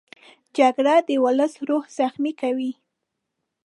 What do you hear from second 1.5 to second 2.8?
روح زخمي کوي